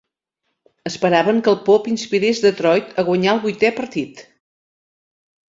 Esperaven 0.89 1.41
que 1.47 1.51
el 1.51 1.59
pop 1.67 1.89
inspirés 1.91 2.41
Detroit 2.47 2.97
a 3.03 3.07
guanyar 3.11 3.37
el 3.37 3.43
vuitè 3.45 3.73
partit. 3.83 4.27